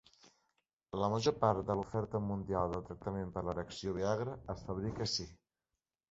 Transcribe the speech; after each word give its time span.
La 1.01 1.09
major 1.15 1.33
part 1.41 1.59
de 1.67 1.75
l'oferta 1.79 2.21
mundial 2.29 2.73
del 2.75 2.81
tractament 2.87 3.33
per 3.35 3.43
l'erecció 3.49 3.93
Viagra 3.99 4.33
es 4.55 4.65
fabrica 4.71 5.05
ací. 5.07 5.27